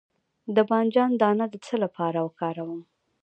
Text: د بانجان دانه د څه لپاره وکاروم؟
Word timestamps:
د 0.55 0.57
بانجان 0.69 1.11
دانه 1.21 1.45
د 1.51 1.55
څه 1.65 1.75
لپاره 1.83 2.19
وکاروم؟ 2.27 2.81